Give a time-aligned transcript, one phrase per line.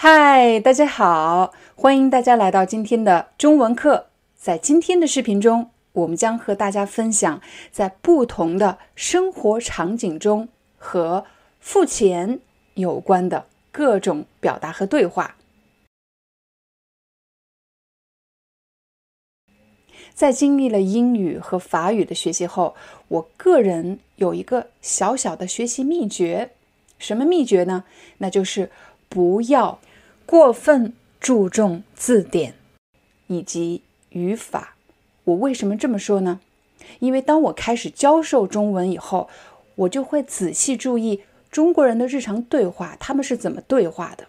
[0.00, 4.06] 嗨，大家好，欢迎大家来到今天的中文课。
[4.36, 11.24] 在今天的视频中，我们将和大家分享在不同的生活场景中和
[11.58, 12.38] 付钱
[12.74, 15.34] 有关的各种表达和对话。
[20.14, 22.76] 在经历了英语和法语的学习后，
[23.08, 26.50] 我个人有一个小小的学习秘诀。
[27.00, 27.82] 什么秘诀呢？
[28.18, 28.70] 那就是
[29.08, 29.80] 不要。
[30.30, 32.52] 过分注重字典
[33.28, 33.80] 以及
[34.10, 34.76] 语法，
[35.24, 36.40] 我为什么这么说呢？
[36.98, 39.30] 因为当我开始教授中文以后，
[39.74, 44.26] 我就会仔细注意中国人的日常对话，他们是怎么对话的。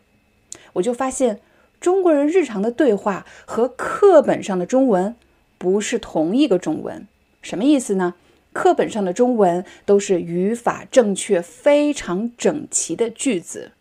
[0.71, 1.41] 我就发现
[1.81, 5.13] 中国人日常的对话和课本上的中文
[5.57, 7.05] 不是同一个中文。
[7.41, 8.15] 什么意思呢？
[8.53, 13.73] 课本上的中文都是语法正确、非常整齐的句子。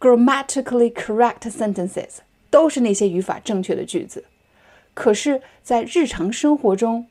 [0.00, 2.18] Grammatically correct sentences
[2.50, 4.24] 都是那些语法正确的句子，
[4.94, 7.06] 可是，在日常生活中，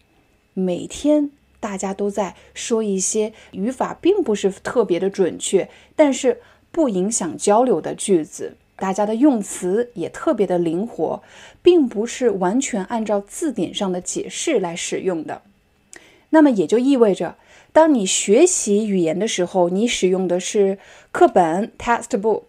[0.53, 6.39] 每天大家都在说一些语法并不是特别的准确，但是
[6.71, 8.55] 不影响交流的句子。
[8.77, 11.21] 大家的用词也特别的灵活，
[11.61, 15.41] 并不是完全按照字典上的解释来使用的。
[16.29, 17.35] 那么也就意味着，
[17.73, 20.77] 当你学习语言的时候，你使用的是
[21.11, 22.43] 课本 （textbook）。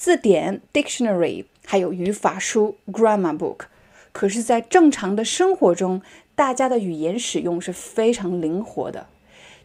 [0.00, 3.66] 字典 （dictionary） 还有语法书 （grammar book），
[4.12, 6.00] 可是，在正常的生活中，
[6.34, 9.08] 大家的语言使用是非常灵活的。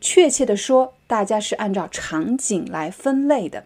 [0.02, 3.64] 确切的说，大家是按照场景来分类的。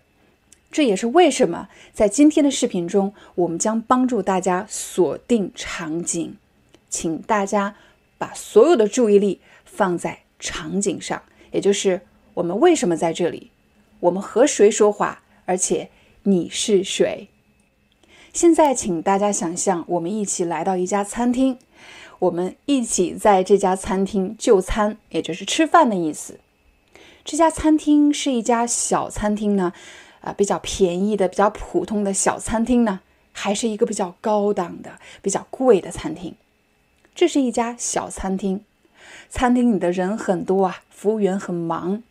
[0.71, 6.37] 这也是为什么在今天的视频中，我们将帮助大家锁定场景。
[6.87, 7.75] 请大家
[8.19, 12.01] 把所有的注意力放在场景上，也就是
[12.35, 13.49] 我们为什么在这里，
[14.01, 15.89] 我们和谁说话，而且。
[16.23, 17.29] 你是谁？
[18.33, 21.57] 现在，请大家想象，我们一起来到一家餐厅，
[22.19, 26.39] 我们一起在这家餐厅就餐，也就是吃饭的意思。
[27.23, 29.71] 这家餐厅是一家小餐厅呢，
[30.19, 32.99] 啊，比较便宜的、比较普通的小餐厅呢，
[33.31, 36.35] 还是一个比较高档的、比较贵的餐厅？
[37.15, 38.65] 这是一家小餐厅，
[39.29, 42.03] 餐厅里的人很多啊，服务员很忙。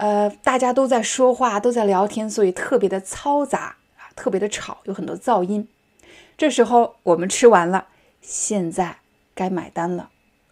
[0.00, 5.68] 呃，大家都在说话，都在聊天，所以特别的嘈杂啊，特别的吵，有很多噪音。
[6.38, 7.88] 这时候我们吃完了，
[8.22, 8.96] 现在
[9.34, 10.08] 该买单了。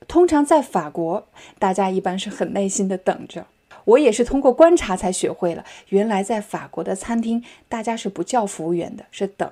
[0.07, 1.27] 通常在法国，
[1.59, 3.47] 大家一般是很耐心的等着。
[3.87, 9.51] 我也是通过观察才学会了，原来在法国的餐厅，大家是不叫服务员的，是等，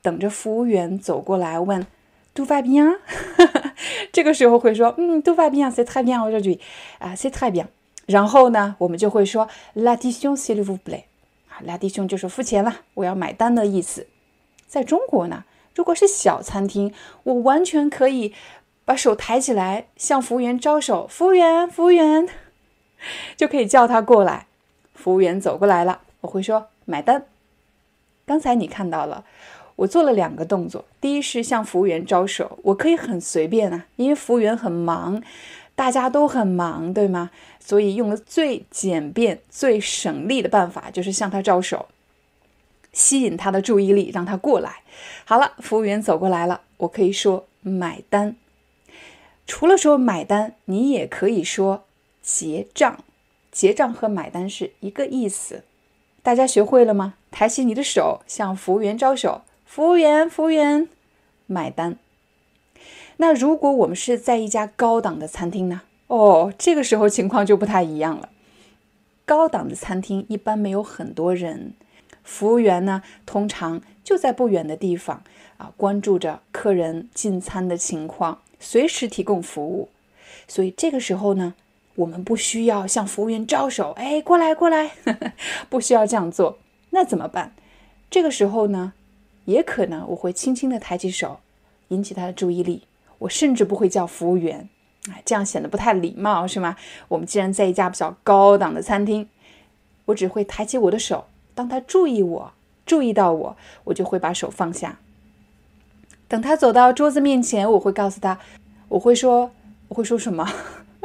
[0.00, 1.86] 等着服务员走过来问
[2.34, 2.96] ，Tout va bien？
[4.10, 6.58] 这个时候会说，嗯，Tout va bien，c'est très bien aujourd'hui，
[7.00, 7.66] 啊，c'est très bien。
[8.06, 11.04] 然后呢，我们就会说 l a d i t i o n s'il vous plaît”，
[11.48, 14.06] 啊，“l'addition” 就是付钱了，我要买单的意思。
[14.66, 15.44] 在中国呢，
[15.74, 16.92] 如果是小餐厅，
[17.22, 18.34] 我完全可以
[18.84, 22.28] 把手抬起来向服务员招手，服务员，服务员，
[23.36, 24.46] 就可以叫他过来。
[24.94, 27.26] 服务员走过来了，我会说买单。
[28.26, 29.24] 刚才你看到了，
[29.76, 35.22] 我做了两个动作，第一是向服务员招手，我可以很随便啊，因为服务员很忙。
[35.74, 37.30] 大家都很忙，对吗？
[37.58, 41.88] 所以用了最简便、最省力的办法，就是向他招手，
[42.92, 44.82] 吸引他的注意力，让他过来。
[45.24, 48.36] 好了，服务员走过来了，我可以说买单。
[49.46, 51.84] 除了说买单，你也可以说
[52.22, 53.04] 结账。
[53.50, 55.64] 结账和买单是一个意思。
[56.22, 57.14] 大家学会了吗？
[57.30, 59.42] 抬起你的手，向服务员招手。
[59.64, 60.88] 服务员，服务员，
[61.46, 61.98] 买单。
[63.18, 65.82] 那如果我们是在一家高档的餐厅呢？
[66.08, 68.28] 哦，这个时候情况就不太一样了。
[69.24, 71.72] 高档的餐厅一般没有很多人，
[72.22, 75.22] 服务员呢通常就在不远的地方
[75.56, 79.88] 啊，关注着客人进餐的情况，随时提供服务。
[80.46, 81.54] 所以这个时候呢，
[81.94, 84.90] 我们不需要向服务员招手，哎，过来过来，
[85.70, 86.58] 不需要这样做。
[86.90, 87.54] 那怎么办？
[88.10, 88.92] 这个时候呢，
[89.46, 91.38] 也可能我会轻轻的抬起手，
[91.88, 92.82] 引起他的注意力。
[93.18, 94.68] 我甚至不会叫服务员，
[95.10, 96.76] 哎，这样显得不太礼貌，是吗？
[97.08, 99.28] 我们既然在一家比较高档的餐厅，
[100.06, 102.52] 我只会抬起我的手，当他注意我，
[102.84, 104.98] 注意到我，我就会把手放下。
[106.26, 108.38] 等他走到桌子面前，我会告诉他，
[108.88, 109.50] 我会说，
[109.88, 110.50] 我会说什么？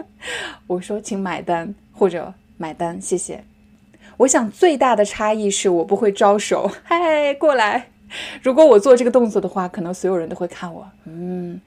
[0.67, 3.43] 我说，请买单，或者买单，谢谢。
[4.17, 7.89] 我想最大的差异是我不会招手， 嗨，过来。
[8.41, 11.59] 如果我做这个动作的话，可能所有人都会看我，嗯，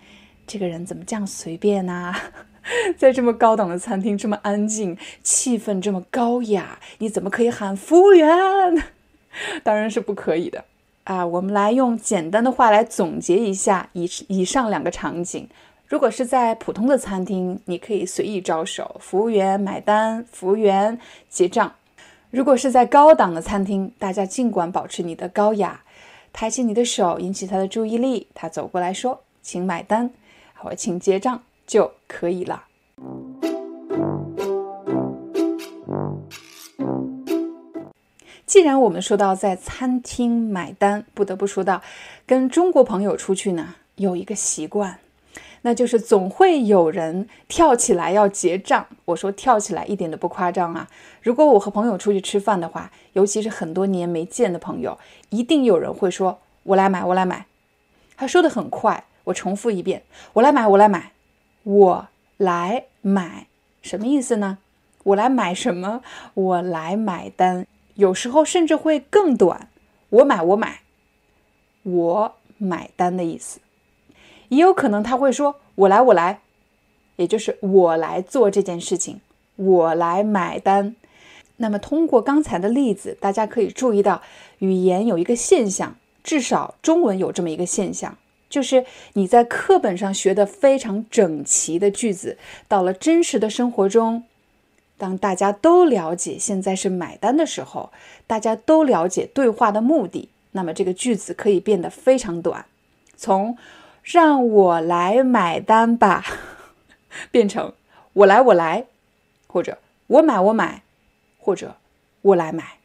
[0.46, 2.14] 这个人怎么这样随便呢？
[2.96, 8.30] 在这么高档的餐厅，这么安静，气氛这么高雅，你怎么可以喊服务员？
[9.64, 10.64] 当然是不可以的
[11.04, 11.26] 啊！
[11.26, 15.48] 我们来用简单的话来总结一下以以上两个场景。
[15.88, 20.98] 如果是在普通的餐厅，你可以随意招手，服务员买单，服务员
[21.28, 21.74] 结账。
[22.30, 25.82] 如果是在高档的餐厅，大家尽管保持你的高雅，
[26.32, 30.10] 抬起你的手引起他的注意力，他走过来说：“请买单，
[30.62, 32.64] 或请结账。”就可以了。
[38.44, 41.80] 既然我们说到在餐厅买单，不得不说到
[42.26, 44.98] 跟中国朋友出去呢，有一个习惯，
[45.62, 48.86] 那就是总会有人跳起来要结账。
[49.06, 50.88] 我说跳起来一点都不夸张啊！
[51.22, 54.98] 如果我和朋友出去吃饭的话，尤其是很多年没见的朋友，
[55.30, 57.46] 一定有人会说：“我来买，我来买。”
[58.14, 60.02] 他说的很快，我重复一遍
[60.34, 61.12] ：“我来买，我来买。”
[61.64, 62.08] 我
[62.38, 63.46] 来买，
[63.82, 64.58] 什么意思呢？
[65.04, 66.02] 我来买什么？
[66.34, 67.66] 我来买单。
[67.94, 69.68] 有时候甚至会更短，
[70.08, 70.80] 我买，我买，
[71.84, 73.60] 我买单的意思。
[74.48, 76.40] 也有可能他会说：“我来，我来”，
[77.16, 79.20] 也就是我来做这件事情，
[79.54, 80.96] 我来买单。
[81.58, 84.20] 那么通过刚才的例子，大家可以注意到，
[84.58, 88.16] 语言有一个现象，至少中文有这么一个现象。
[88.52, 88.84] 就是
[89.14, 92.36] 你在课本上学的非常整齐的句子，
[92.68, 94.24] 到了真实的生活中，
[94.98, 97.90] 当大家都了解现在是买单的时候，
[98.26, 102.66] 大家都了解对话的目的，那么这个句子可以变得非常短，
[103.16, 103.56] 从
[104.04, 106.22] “让我来买单吧”
[107.32, 107.72] 变成
[108.12, 108.84] “我来我来”，
[109.48, 109.78] 或者
[110.08, 110.82] “我买我买”，
[111.40, 111.76] 或者
[112.20, 112.76] “我来买”。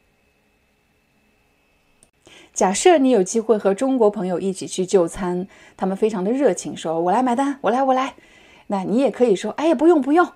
[2.58, 8.16] 假设你有机会和中国朋友一起去就餐，他们非常的热情，说“我来买单，我来，我来”，
[8.66, 10.28] 那你也可以说“哎呀，不用不用，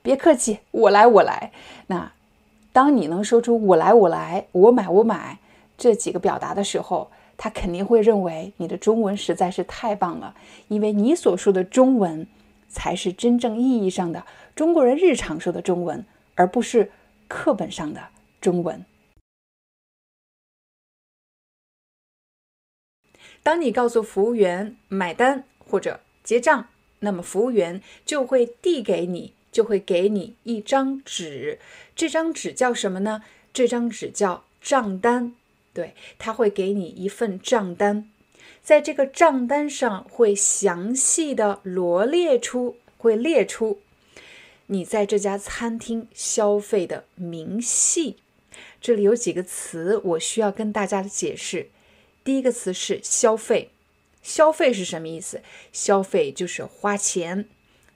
[0.00, 1.50] 别客气，我来我来”。
[1.88, 2.12] 那
[2.72, 5.40] 当你能说出“我来我来，我买我买”
[5.76, 10.32] 这几个表达的时候，他肯定会认为你的中文实在是太棒了，
[10.68, 12.24] 因为你所说的中文
[12.68, 14.24] 才是真正意义上的
[14.54, 16.04] 中国人日常说的中文，
[16.36, 16.92] 而不是
[17.26, 18.00] 课本上的
[18.40, 18.84] 中文。
[23.44, 26.66] 当你告诉服务员买单或者结账，
[27.00, 31.58] 那么服务员就会递给你，就会给你一张纸。
[31.94, 33.22] 这张纸叫什么呢？
[33.52, 35.34] 这张纸叫账单。
[35.74, 38.08] 对，他会给你一份账单，
[38.62, 43.80] 在这个账单上会详细的罗列出，会列出
[44.68, 48.16] 你在这家餐厅消费的明细。
[48.80, 51.68] 这里有几个词，我需要跟大家解释。
[52.24, 53.70] 第一个词是消费，
[54.22, 55.42] 消费是什么意思？
[55.72, 57.46] 消费就是花钱。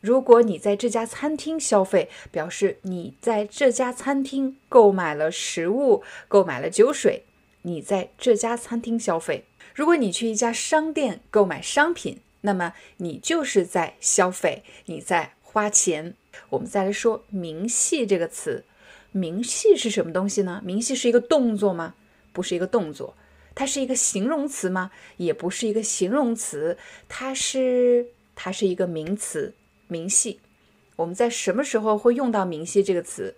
[0.01, 7.25] 如果你在这家餐厅消费，表示你在这家餐厅购买了食物、购买了酒水，
[7.63, 9.45] 你在这家餐厅消费。
[9.75, 16.15] 如果你去一家商店购买商品，那么你就是在消费，你在花钱。
[16.51, 18.65] 我们再来说“明细”这个词
[19.11, 21.95] ，“明细”是什么东西呢？“明细”是一个动作吗？
[22.33, 23.17] 不是一个动作。
[23.59, 24.93] 它是一个形容词吗？
[25.17, 29.53] 也不是一个形容词，它是它是一个名词，
[29.89, 30.39] 明细。
[30.95, 33.35] 我们在什么时候会用到“明细”这个词？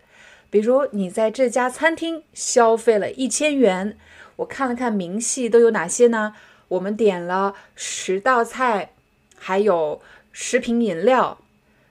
[0.51, 3.97] 比如你在这家餐厅消费了一千元，
[4.37, 6.35] 我看了看明细都有哪些呢？
[6.69, 8.93] 我们点了十道菜，
[9.39, 11.41] 还有十瓶饮料，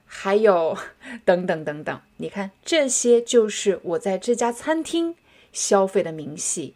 [0.06, 0.78] 还有
[1.26, 2.00] 等等等等。
[2.18, 5.16] 你看，这些就是我在这家餐厅
[5.52, 6.76] 消费的明细。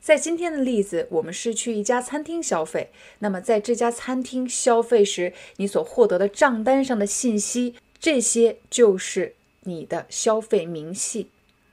[0.00, 2.90] 在今天的例子，我们是去一家餐厅消费。
[3.18, 11.28] 那么，在这家餐厅消费时，你所获得的账单上的信息，这些就是你的消费明细。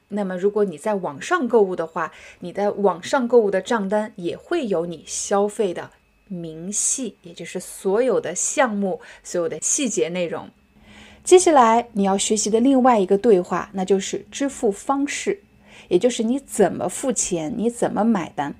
[0.09, 5.91] 那么，如果你在网上购物的话，你在网上购物的账单也会有你消费的
[6.27, 10.49] 明细，也就是所有的项目、所有的细节内容。
[11.23, 15.41] 接下来你要学习的另外一个对话，那就是支付方式。
[15.87, 18.55] 也就是你怎么付钱，你怎么买单？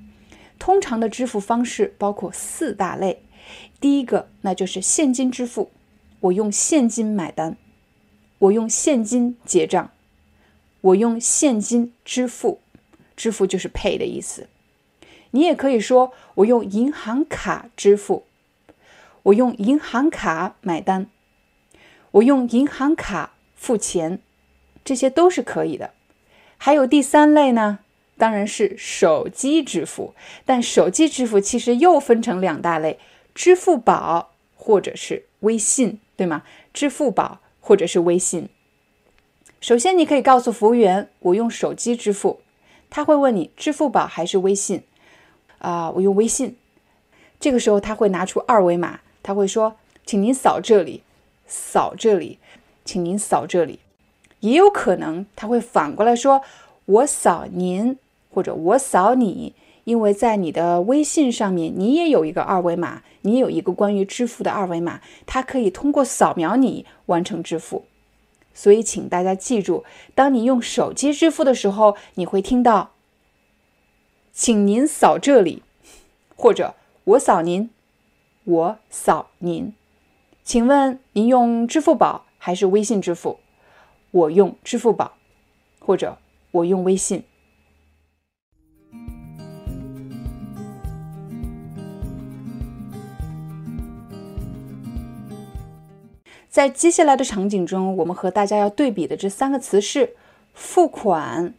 [0.59, 3.23] 通常的支付方式包括四大类。
[3.79, 5.71] 第一个，那就是现金支付，
[6.19, 7.57] 我用现金买单，
[8.39, 9.91] 我用现金结账，
[10.81, 12.59] 我用现金支付，
[13.15, 14.47] 支付就是 pay 的意思。
[15.31, 18.25] 你也可以说我用银行卡支付，
[19.23, 21.07] 我用银行卡买单，
[22.11, 24.19] 我用银行卡付钱，
[24.83, 25.91] 这些都是可以的。
[26.57, 27.79] 还有第三类呢，
[28.17, 30.13] 当然是手机支付。
[30.45, 32.99] 但手机支付其实又分成两大类：
[33.33, 36.43] 支付宝或者是微信，对吗？
[36.73, 38.49] 支付宝或者是微信。
[39.59, 42.41] 首先，你可以告诉服务员，我用手机支付。
[42.89, 44.83] 他会问你支付宝还是微信？
[45.59, 46.57] 啊，我用微信。
[47.39, 51.03] 这个时候他会拿出二维码，他会说，请您扫这里，
[51.47, 52.39] 扫这里，
[52.85, 53.79] 请您扫这里。
[54.41, 56.41] 也有可能他会反过来说
[56.85, 57.97] ：“我扫您，
[58.29, 59.53] 或者我扫你，
[59.83, 67.85] 因为在你的微信上面，你也有一个二维码，你有一个关于支付的二维码，它可以通过扫描你完成支付。
[68.53, 72.91] 所以，请大家记住，当你用手机支付的时候，你会听到
[74.31, 75.63] ‘请您扫这里’，
[76.35, 76.75] 或者
[77.05, 77.69] ‘我扫您，
[78.43, 79.73] 我扫您’。
[80.43, 83.39] 请问您用支付宝还是微信支付？”
[84.11, 85.13] 我用支付宝，
[85.79, 86.17] 或者
[86.51, 87.23] 我用微信。
[96.49, 100.15] 在接下来的场景中，我们和大家要对比的这三个词是
[100.53, 101.53] 付款、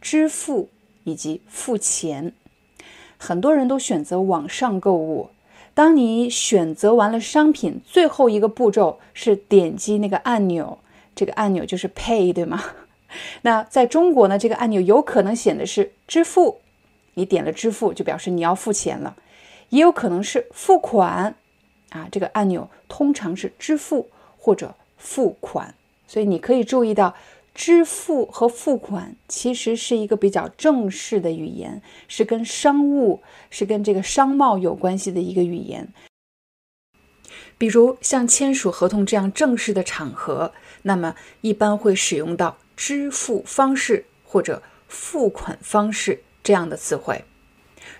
[0.00, 0.68] 支付
[1.04, 2.32] 以及付钱。
[3.16, 5.30] 很多人都选择网上购物。
[5.74, 10.78] 当你选择完了商品，最后一个步骤是点击那个按钮。
[11.14, 12.62] 这个按钮就是 Pay，对吗？
[13.42, 16.60] 那在中国呢，这个按钮有可能显的是支付，
[17.14, 19.14] 你点了支付就表示你要付钱了；
[19.68, 21.34] 也有可能是付款，
[21.90, 25.74] 啊，这个按钮通常是支付或者付款。
[26.06, 27.14] 所以你可以注意到，
[27.54, 35.86] 支付和付款其实是一个比较正式的语言，是跟商务、是跟这个商贸有关系的一个语言。
[37.62, 40.52] 比如像签署合同这样正式的场合，
[40.82, 47.24] 那么一般会使用到支付方式或者付款方式这样的词汇。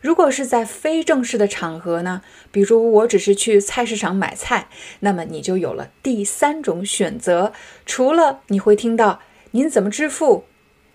[0.00, 4.66] 如果是在非正式的场合呢，比如我只是去菜市场买菜，
[4.99, 7.52] 那么你就有了第三种选择。
[7.87, 9.21] 除了你会听到
[9.52, 10.47] 您怎么支付、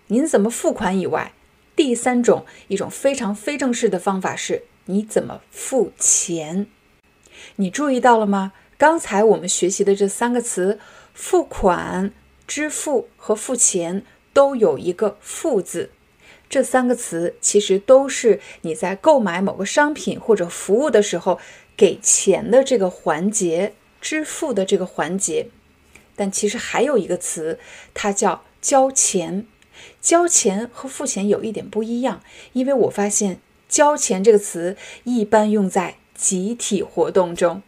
[0.08, 1.32] 您怎么付款以外，
[1.74, 6.66] 第三种一种非常非正式的方法是你怎么付钱。
[7.56, 8.52] 你注意到了吗？
[8.76, 10.78] 刚才我们学习的这三个词
[11.12, 12.12] “付款
[12.46, 15.90] ”“支付”和“付钱”都有一个“付”字。
[16.48, 21.40] 这三个词其实都是你在购买某个商品或者服务的时候
[21.76, 25.48] 给钱的这个环节、支付的这个环节。
[26.14, 27.58] 但其实还有一个词，
[27.92, 29.46] 它叫“交钱”。
[30.00, 35.96] 交钱和付钱有一点不一样，因为我发现“交钱”这个词一般用在。
[36.18, 37.62] 集体活动中，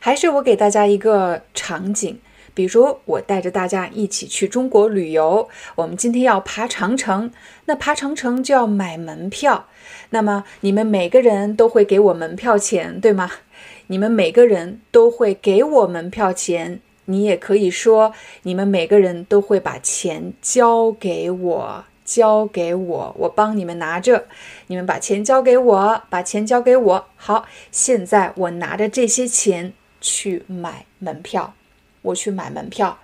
[0.00, 2.18] 还是我给大家一个场景，
[2.52, 7.30] 比如我带着大家一起去中国旅游，我们今天要爬长城，
[7.66, 9.68] 那爬长城就要买门票，
[10.10, 13.30] 那么你们每个人都会给我门票钱，对吗？
[13.86, 16.80] 你们每个人都会给我门票钱。
[17.06, 24.26] 你也可以说，你们每个人都会把钱交给我，交给我，我帮你们拿着。
[24.68, 27.06] 你们把钱交给我，把钱交给我。
[27.16, 31.54] 好，现在我拿着这些钱去买门票，
[32.02, 32.98] 我去买门票。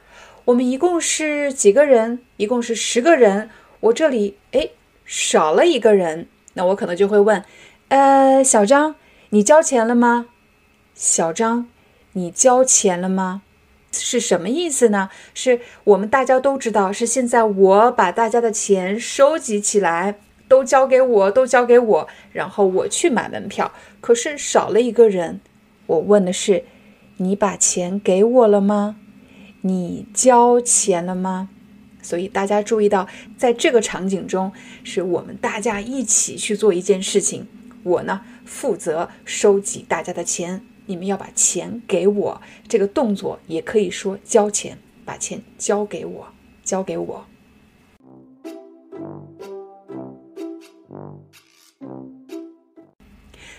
[0.44, 2.20] 我们一共是几个人？
[2.36, 3.50] 一共是十个人。
[3.80, 4.70] 我这里哎
[5.04, 7.44] 少了一个人，那我可能就会问，
[7.88, 8.94] 呃，小张，
[9.30, 10.26] 你交钱了吗？
[10.94, 11.68] 小张，
[12.12, 13.42] 你交钱了吗？
[13.90, 15.10] 是什么意思呢？
[15.34, 23.72] 是我们大家都知道，是现在我把大家的钱收集起来，都交给我，都交给我，然后我去买门票。
[24.00, 25.40] 可是少了一个人，
[25.86, 26.64] 我问的是，
[27.16, 28.96] 你把钱给我了吗？
[29.62, 31.48] 你交钱了吗？
[32.00, 34.52] 所以大家注意到，在这个场景中，
[34.84, 37.48] 是我们大家一起去做一件事情。
[37.82, 40.62] 我呢，负责收集大家的钱。
[40.88, 46.26] 你们要把钱给我，这个动作也可以说交钱，把钱交给我，
[46.64, 47.26] 交给我。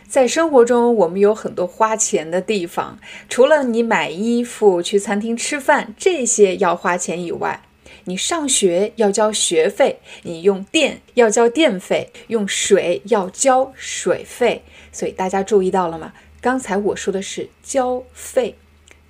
[0.07, 2.97] 在生活中，我们有很多花钱的地方，
[3.29, 7.61] 除了你买衣服、去餐厅吃饭这些要花钱以外，
[8.05, 14.63] 你上学要交学费，你用电要交电费，用水要交水费。
[14.91, 16.11] 所以大家注意到了吗？
[16.41, 18.55] 刚才我说的是交费，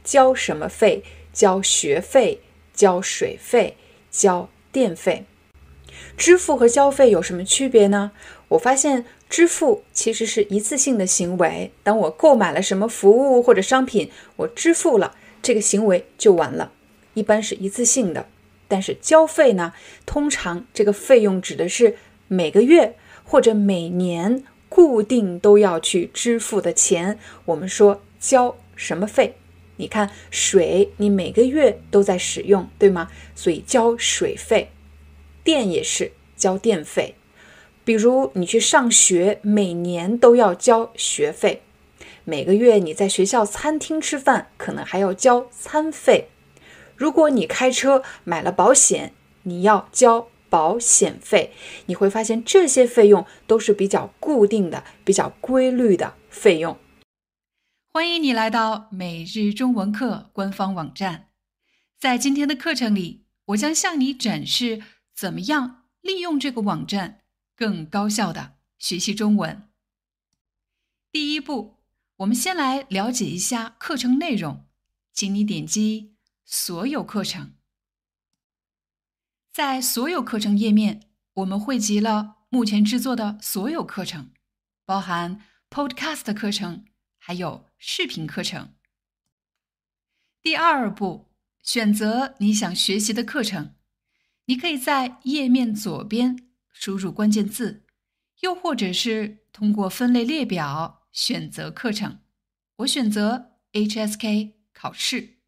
[0.04, 1.04] 交什么费？
[1.32, 2.42] 交学费、
[2.74, 3.78] 交水费、
[4.10, 5.26] 交电费。
[6.18, 8.12] 支付和交费有什么区别呢？
[8.50, 11.72] 我发现支付其实是一次性的行为。
[11.84, 16.72] 当我购买了什么服务或者商品，我支付了，这个行为就完了，
[17.14, 18.28] 一般是一次性的。
[18.68, 19.74] 但是交费呢，
[20.06, 21.96] 通常这个费用指的是
[22.28, 27.20] 每个月或者每年固定都要去支付的钱。
[27.46, 29.36] 我们说交什么费？
[29.78, 33.10] 你看水，你每个月都在使用，对吗？
[33.34, 34.70] 所以交水费。
[35.44, 37.16] 电也是交电费。
[37.86, 41.62] 比如你去上学，每年都要交学费；
[42.24, 46.28] 每个月你在学校餐厅吃饭，可能还要交餐费。
[46.96, 51.54] 如果你开车买了保险，你要交保险费。
[51.86, 56.78] 你会发现这些费用都是比较固定的、比较规律的费用。
[57.88, 61.30] 欢迎你来到每日中文课官方网站。
[62.00, 64.82] 在今天的课程里，我将向你展示
[65.16, 67.18] 怎么样利用这个网站。
[67.56, 69.68] 更高效的学习中文。
[71.12, 71.76] 第一步，
[72.16, 74.66] 我们先来了解一下课程内容，
[75.12, 76.14] 请你点击
[76.46, 77.52] 所有课程。
[79.60, 81.02] 在所有课程页面，
[81.34, 84.32] 我们汇集了目前制作的所有课程，
[84.86, 86.86] 包含 Podcast 课程，
[87.18, 88.76] 还有视频课程。
[90.42, 93.76] 第二步，选择你想学习的课程，
[94.46, 96.38] 你可以在页面左边。
[96.72, 97.84] 输入关键字，
[98.40, 102.20] 又或者是通过分类列表选择课程。
[102.78, 105.39] 我选择 HSK 考试。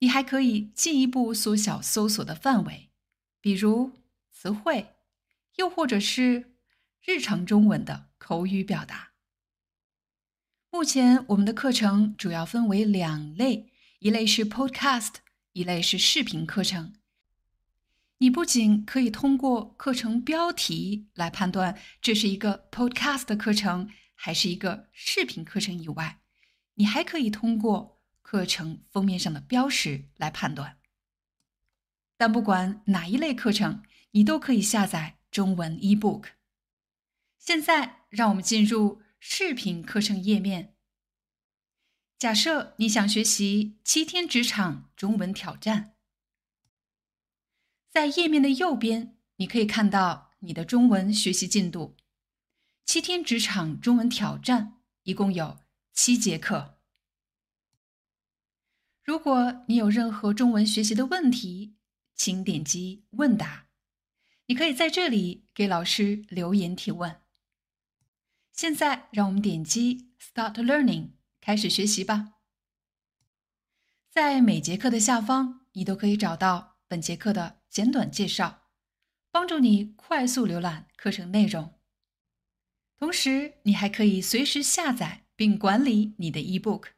[0.00, 2.90] 你还可以进一步缩小搜索的范围，
[3.40, 3.92] 比如
[4.30, 4.94] 词汇，
[5.56, 6.54] 又或者是
[7.04, 9.12] 日常中文的口语表达。
[10.70, 15.14] 目前我们的课程主要分为两类，一类是 Podcast，
[15.52, 16.94] 一类是视频课程。
[18.18, 26.20] 你不仅可以通过课程标题来判断这是一个 podcast 的课程还是一个视频课程以外，
[26.74, 27.97] 你还可以通过
[28.28, 30.78] 课程封面上的标识来判断。
[32.18, 36.32] 但不管哪一类课程，你都可以下载中文 ebook。
[37.38, 40.76] 现在，让我们进入视频课程页面。
[42.18, 45.94] 假设你想学习七天职场中文挑战。
[47.90, 51.96] 在页面的右边，你可以看到你的中文学习进度。
[52.84, 55.60] 七天职场中文挑战一共有
[55.94, 56.77] 七节课。
[59.08, 61.78] 如果你有任何中文学习的问题，
[62.14, 63.68] 请点击问答，
[64.44, 67.18] 你可以在这里给老师留言提问。
[68.52, 72.34] 现在，让我们点击 Start Learning，开始学习吧。
[74.10, 77.62] 在每节课的下方，你都可以找到本节课的。
[77.70, 78.64] 简短介绍，
[79.30, 81.72] 帮助你快速浏览课程内容。
[82.98, 86.97] 同时，你还可以随时下载并管理你的 eBook。